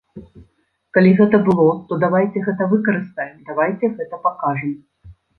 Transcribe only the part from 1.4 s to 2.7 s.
было, то давайце гэта